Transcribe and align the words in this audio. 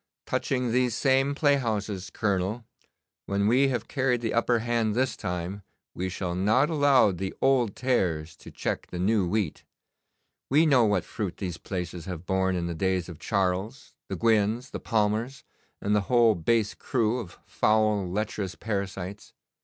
Touching 0.25 0.71
these 0.71 0.97
same 0.97 1.35
playhouses, 1.35 2.09
Colonel, 2.09 2.65
when 3.27 3.45
we 3.47 3.67
have 3.67 3.87
carried 3.87 4.21
the 4.21 4.33
upper 4.33 4.57
hand 4.57 4.95
this 4.95 5.15
time, 5.15 5.61
we 5.93 6.09
shall 6.09 6.33
not 6.33 6.71
allow 6.71 7.11
the 7.11 7.35
old 7.39 7.75
tares 7.75 8.35
to 8.37 8.49
check 8.49 8.87
the 8.87 8.97
new 8.97 9.27
wheat. 9.27 9.63
We 10.49 10.65
know 10.65 10.85
what 10.85 11.05
fruit 11.05 11.37
these 11.37 11.57
places 11.59 12.05
have 12.05 12.25
borne 12.25 12.55
in 12.55 12.65
the 12.65 12.73
days 12.73 13.09
of 13.09 13.19
Charles, 13.19 13.93
the 14.07 14.15
Gwynnes, 14.15 14.71
the 14.71 14.79
Palmers, 14.79 15.43
and 15.79 15.95
the 15.95 16.01
whole 16.09 16.33
base 16.33 16.73
crew 16.73 17.19
of 17.19 17.37
foul 17.45 18.09
lecherous 18.09 18.55
parasites. 18.55 19.35